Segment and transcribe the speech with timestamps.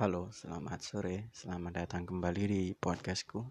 [0.00, 1.28] Halo, selamat sore.
[1.28, 3.44] Selamat datang kembali di podcastku.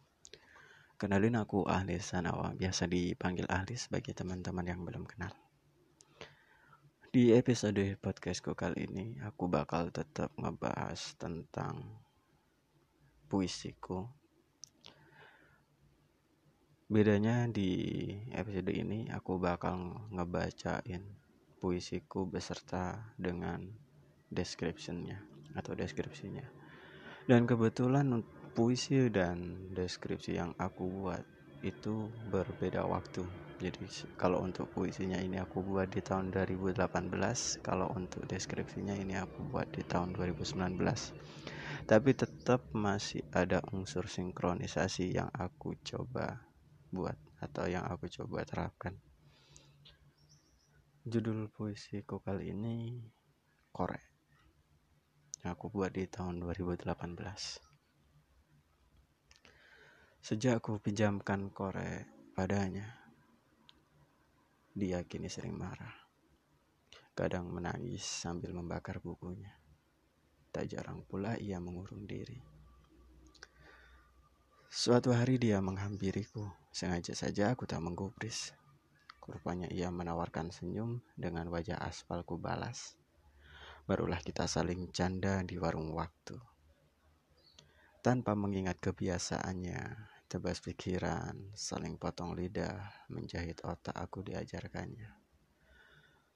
[0.98, 5.30] Kenalin aku Ahli Sanawa, biasa dipanggil Ahli sebagai teman-teman yang belum kenal.
[7.14, 11.86] Di episode podcastku kali ini, aku bakal tetap ngebahas tentang
[13.30, 14.10] puisiku.
[16.90, 17.70] Bedanya di
[18.34, 21.14] episode ini, aku bakal ngebacain
[21.62, 23.70] puisiku beserta dengan
[24.34, 26.46] descriptionnya atau deskripsinya.
[27.30, 28.26] Dan kebetulan
[28.58, 31.24] puisi dan deskripsi yang aku buat
[31.62, 33.22] itu berbeda waktu.
[33.60, 33.86] Jadi
[34.16, 36.80] kalau untuk puisinya ini aku buat di tahun 2018
[37.60, 40.80] kalau untuk deskripsinya ini aku buat di tahun 2019
[41.90, 46.48] tapi tetap masih ada unsur sinkronisasi yang aku coba
[46.94, 48.94] buat atau yang aku coba terapkan.
[51.04, 53.02] Judul puisiku kali ini
[53.74, 54.19] korek
[55.40, 56.84] yang aku buat di tahun 2018.
[60.20, 62.04] Sejak aku pinjamkan korek
[62.36, 62.84] padanya,
[64.76, 65.96] dia kini sering marah.
[67.16, 69.56] Kadang menangis sambil membakar bukunya.
[70.52, 72.44] Tak jarang pula ia mengurung diri.
[74.68, 78.52] Suatu hari dia menghampiriku, sengaja saja aku tak menggubris.
[79.24, 82.99] Rupanya ia menawarkan senyum dengan wajah aspal ku balas
[83.90, 86.38] barulah kita saling canda di warung waktu.
[88.06, 89.82] Tanpa mengingat kebiasaannya,
[90.30, 95.10] tebas pikiran, saling potong lidah, menjahit otak aku diajarkannya.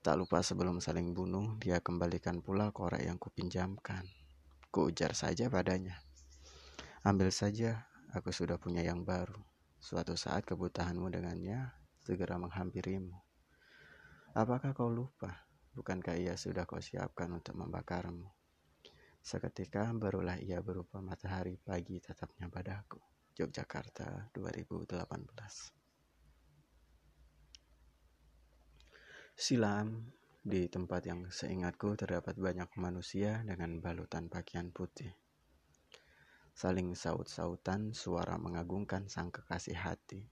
[0.02, 4.10] Tak lupa sebelum saling bunuh, dia kembalikan pula korek yang kupinjamkan.
[4.74, 6.02] Ku ujar saja padanya.
[7.06, 7.86] Ambil saja,
[8.18, 9.38] aku sudah punya yang baru.
[9.78, 11.70] Suatu saat kebutuhanmu dengannya
[12.02, 13.14] segera menghampirimu.
[14.34, 15.43] Apakah kau lupa?
[15.74, 18.30] Bukankah ia sudah kau siapkan untuk membakarmu?
[19.26, 23.02] Seketika barulah ia berupa matahari pagi tetapnya padaku.
[23.34, 25.02] Yogyakarta 2018
[29.34, 30.14] Silam
[30.46, 35.10] di tempat yang seingatku terdapat banyak manusia dengan balutan pakaian putih.
[36.54, 40.30] Saling saut-sautan suara mengagungkan sang kekasih hati,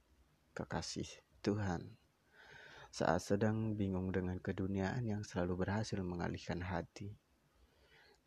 [0.53, 1.09] kekasih
[1.41, 2.00] Tuhan
[2.91, 7.15] saat sedang bingung dengan keduniaan yang selalu berhasil mengalihkan hati.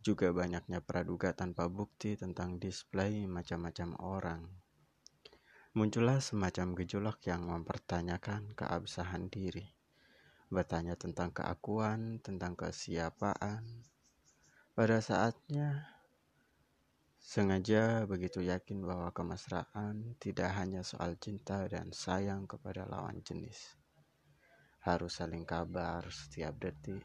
[0.01, 4.43] Juga banyaknya praduga tanpa bukti tentang display macam-macam orang.
[5.77, 9.69] Muncullah semacam gejolak yang mempertanyakan keabsahan diri.
[10.49, 13.85] Bertanya tentang keakuan, tentang kesiapaan.
[14.73, 15.93] Pada saatnya,
[17.21, 23.84] sengaja begitu yakin bahwa kemesraan tidak hanya soal cinta dan sayang kepada lawan jenis
[24.85, 27.01] harus saling kabar setiap detik.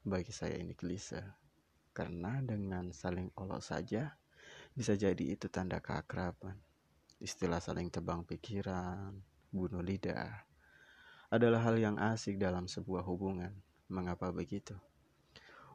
[0.00, 1.20] Bagi saya ini klise,
[1.92, 4.16] karena dengan saling olok saja
[4.72, 6.56] bisa jadi itu tanda keakraban.
[7.20, 9.12] Istilah saling tebang pikiran,
[9.52, 10.48] bunuh lidah,
[11.28, 13.52] adalah hal yang asik dalam sebuah hubungan.
[13.92, 14.72] Mengapa begitu?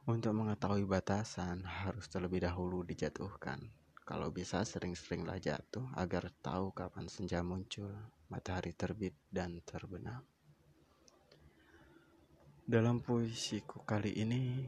[0.09, 3.61] Untuk mengetahui batasan harus terlebih dahulu dijatuhkan.
[4.01, 7.93] Kalau bisa sering-seringlah jatuh agar tahu kapan senja muncul,
[8.25, 10.25] matahari terbit dan terbenam.
[12.71, 14.63] Dalam puisiku kali ini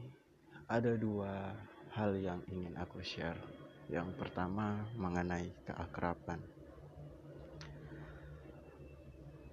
[0.68, 1.56] ada dua
[1.96, 3.40] hal yang ingin aku share.
[3.88, 6.44] Yang pertama mengenai keakraban.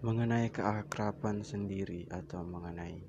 [0.03, 2.99] Mengenai keakraban sendiri atau mengenai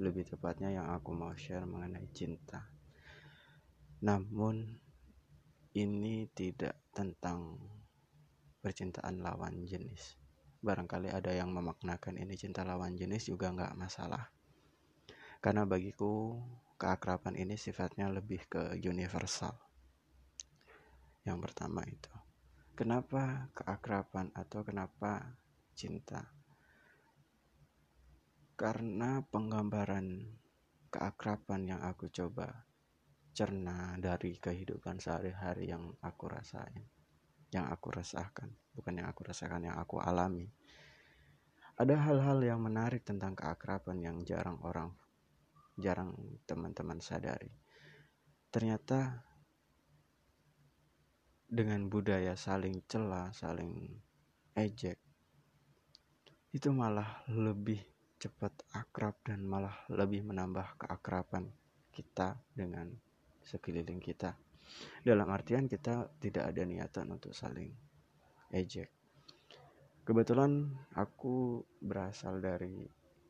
[0.00, 2.64] lebih tepatnya yang aku mau share mengenai cinta.
[4.00, 4.80] Namun
[5.76, 7.60] ini tidak tentang
[8.64, 10.23] percintaan lawan jenis
[10.64, 14.32] barangkali ada yang memaknakan ini cinta lawan jenis juga nggak masalah.
[15.44, 16.40] Karena bagiku
[16.80, 19.52] keakraban ini sifatnya lebih ke universal.
[21.28, 22.12] Yang pertama itu.
[22.72, 25.36] Kenapa keakraban atau kenapa
[25.76, 26.32] cinta?
[28.56, 30.32] Karena penggambaran
[30.88, 32.64] keakraban yang aku coba
[33.36, 36.86] cerna dari kehidupan sehari-hari yang aku rasain
[37.54, 40.50] yang aku rasakan, bukan yang aku rasakan, yang aku alami.
[41.78, 44.90] Ada hal-hal yang menarik tentang keakraban yang jarang orang,
[45.78, 46.18] jarang
[46.50, 47.54] teman-teman sadari.
[48.50, 49.22] Ternyata
[51.46, 54.02] dengan budaya saling celah, saling
[54.58, 54.98] ejek,
[56.50, 57.78] itu malah lebih
[58.18, 61.50] cepat akrab dan malah lebih menambah keakraban
[61.94, 62.90] kita dengan
[63.42, 64.43] sekeliling kita.
[65.04, 67.72] Dalam artian kita tidak ada niatan untuk saling
[68.52, 68.88] ejek.
[70.04, 72.84] Kebetulan aku berasal dari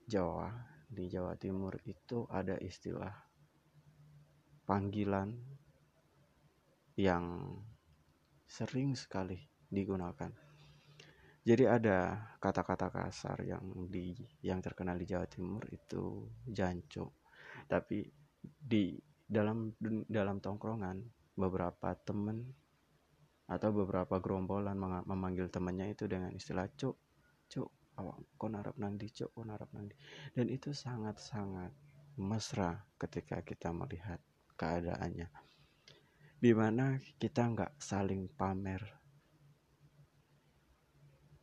[0.04, 0.50] Jawa.
[0.84, 3.10] Di Jawa Timur itu ada istilah
[4.62, 5.34] panggilan
[6.94, 7.50] yang
[8.46, 10.30] sering sekali digunakan.
[11.44, 17.04] Jadi ada kata-kata kasar yang di yang terkenal di Jawa Timur itu jancu.
[17.68, 18.00] Tapi
[18.44, 19.76] di dalam
[20.08, 22.54] dalam tongkrongan beberapa temen
[23.44, 26.96] atau beberapa gerombolan memanggil temannya itu dengan istilah cuk
[27.50, 27.68] cuk
[28.00, 29.94] awak kon narap nandi cuk kon narap nandi.
[30.32, 31.70] Dan itu sangat-sangat
[32.16, 34.22] mesra ketika kita melihat
[34.56, 35.28] keadaannya.
[36.40, 39.04] Di mana kita nggak saling pamer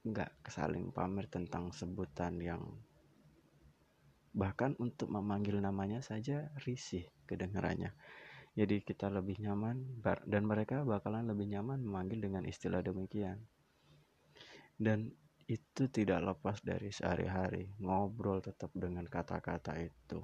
[0.02, 2.66] nggak saling pamer tentang sebutan yang
[4.34, 7.94] bahkan untuk memanggil namanya saja risih kedengarannya
[8.51, 13.39] jadi kita lebih nyaman dan mereka bakalan lebih nyaman memanggil dengan istilah demikian.
[14.75, 15.07] Dan
[15.48, 20.19] itu tidak lepas dari sehari-hari ngobrol tetap dengan kata-kata itu.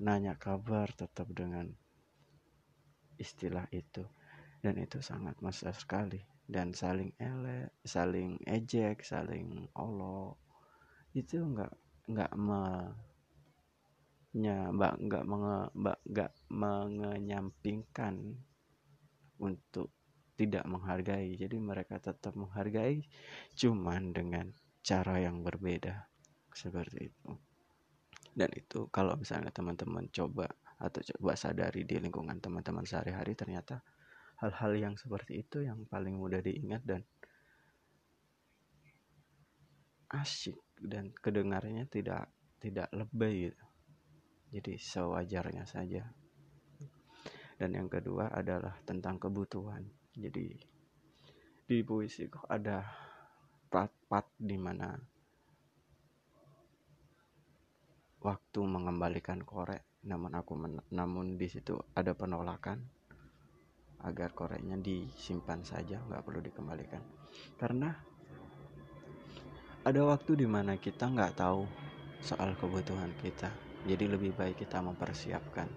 [0.00, 1.68] Nanya kabar tetap dengan
[3.20, 4.04] istilah itu.
[4.60, 6.24] Dan itu sangat mesra sekali.
[6.48, 10.40] Dan saling ele saling ejek saling olo.
[11.12, 11.72] Itu enggak
[12.08, 12.64] enggak me
[14.30, 18.14] nya mbak nggak menge, mbak nggak mengenyampingkan
[19.42, 19.90] untuk
[20.38, 21.34] tidak menghargai.
[21.34, 23.02] Jadi mereka tetap menghargai
[23.58, 24.46] cuman dengan
[24.80, 26.06] cara yang berbeda
[26.54, 27.30] seperti itu.
[28.30, 30.46] Dan itu kalau misalnya teman-teman coba
[30.80, 33.84] atau coba sadari di lingkungan teman-teman sehari-hari ternyata
[34.40, 37.04] hal-hal yang seperti itu yang paling mudah diingat dan
[40.16, 43.64] asyik dan kedengarannya tidak tidak lebay gitu
[44.50, 46.10] jadi sewajarnya saja.
[47.54, 49.86] Dan yang kedua adalah tentang kebutuhan.
[50.18, 50.58] Jadi
[51.70, 52.82] di puisi kok ada
[53.70, 54.90] part-part di mana
[58.18, 62.82] waktu mengembalikan korek namun aku men namun di situ ada penolakan
[64.02, 67.04] agar koreknya disimpan saja nggak perlu dikembalikan.
[67.54, 67.94] Karena
[69.86, 71.68] ada waktu di mana kita nggak tahu
[72.18, 75.68] soal kebutuhan kita jadi lebih baik kita mempersiapkan.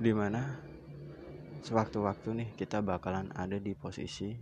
[0.00, 0.56] Di mana
[1.60, 4.32] sewaktu-waktu nih kita bakalan ada di posisi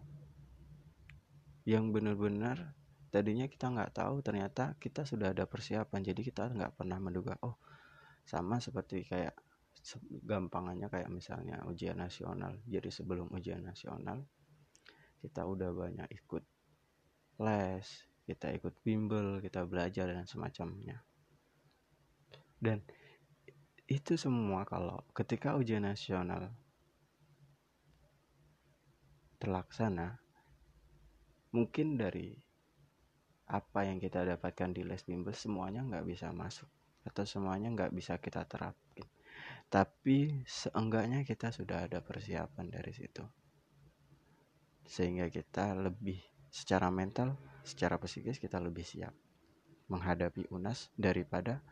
[1.67, 2.79] yang benar-benar
[3.11, 6.01] tadinya kita nggak tahu ternyata kita sudah ada persiapan.
[6.07, 7.59] Jadi kita nggak pernah menduga oh
[8.23, 9.35] sama seperti kayak
[10.23, 12.55] gampangannya kayak misalnya ujian nasional.
[12.71, 14.23] Jadi sebelum ujian nasional
[15.21, 16.45] kita udah banyak ikut
[17.43, 17.87] les
[18.25, 21.10] kita ikut bimbel kita belajar dan semacamnya
[22.61, 22.85] dan
[23.91, 26.53] itu semua kalau ketika ujian nasional
[29.41, 30.21] terlaksana
[31.51, 32.39] mungkin dari
[33.51, 36.71] apa yang kita dapatkan di les bimbel semuanya nggak bisa masuk
[37.03, 39.03] atau semuanya nggak bisa kita terapin.
[39.71, 43.23] Tapi seenggaknya kita sudah ada persiapan dari situ.
[44.87, 46.19] Sehingga kita lebih
[46.51, 49.15] secara mental secara psikis kita lebih siap
[49.87, 51.62] menghadapi unas daripada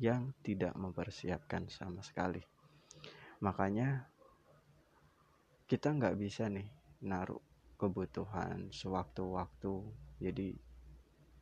[0.00, 2.40] yang tidak mempersiapkan sama sekali.
[3.44, 4.08] Makanya
[5.68, 6.66] kita nggak bisa nih
[7.04, 7.40] naruh
[7.76, 9.74] kebutuhan sewaktu-waktu.
[10.24, 10.56] Jadi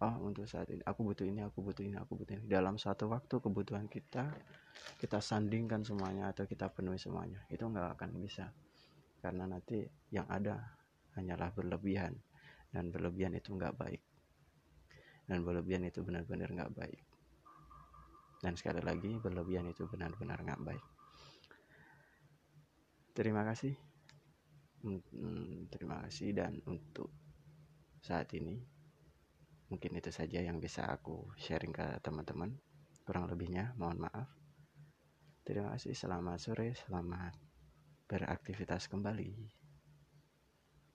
[0.03, 2.45] oh untuk saat ini aku butuh ini, aku butuh ini, aku butuh ini.
[2.51, 4.27] Dalam satu waktu kebutuhan kita
[4.99, 7.47] kita sandingkan semuanya atau kita penuhi semuanya.
[7.47, 8.51] Itu nggak akan bisa.
[9.23, 10.59] Karena nanti yang ada
[11.15, 12.15] hanyalah berlebihan
[12.75, 14.03] dan berlebihan itu nggak baik.
[15.31, 17.08] Dan berlebihan itu benar-benar nggak baik
[18.39, 20.85] dan sekali lagi berlebihan itu benar-benar nggak baik.
[23.15, 23.75] Terima kasih.
[24.87, 26.31] Hmm, terima kasih.
[26.39, 27.11] Dan untuk
[27.99, 28.63] saat ini
[29.69, 32.55] mungkin itu saja yang bisa aku sharing ke teman-teman.
[33.03, 34.31] Kurang lebihnya mohon maaf.
[35.43, 35.99] Terima kasih.
[35.99, 37.35] Selamat sore selamat
[38.07, 39.58] beraktivitas kembali